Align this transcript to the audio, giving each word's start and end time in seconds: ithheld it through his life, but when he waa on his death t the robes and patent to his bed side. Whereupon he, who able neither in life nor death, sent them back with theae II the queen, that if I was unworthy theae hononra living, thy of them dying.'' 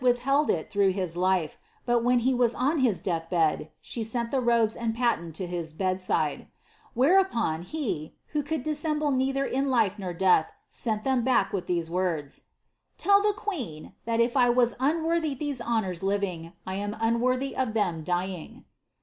ithheld 0.01 0.49
it 0.49 0.67
through 0.71 0.89
his 0.89 1.15
life, 1.15 1.59
but 1.85 2.03
when 2.03 2.17
he 2.17 2.33
waa 2.33 2.47
on 2.55 2.79
his 2.79 3.01
death 3.01 3.27
t 3.29 3.69
the 4.31 4.41
robes 4.41 4.75
and 4.75 4.95
patent 4.95 5.35
to 5.35 5.45
his 5.45 5.73
bed 5.73 6.01
side. 6.01 6.47
Whereupon 6.95 7.61
he, 7.61 8.15
who 8.29 8.43
able 8.49 9.11
neither 9.11 9.45
in 9.45 9.69
life 9.69 9.99
nor 9.99 10.11
death, 10.11 10.51
sent 10.71 11.03
them 11.03 11.23
back 11.23 11.53
with 11.53 11.67
theae 11.67 11.83
II 11.87 12.23
the 12.97 13.33
queen, 13.37 13.93
that 14.05 14.19
if 14.19 14.35
I 14.35 14.49
was 14.49 14.75
unworthy 14.79 15.35
theae 15.35 15.61
hononra 15.61 16.01
living, 16.01 16.53
thy 16.65 16.77
of 16.83 17.73
them 17.75 18.03
dying.'' 18.03 18.65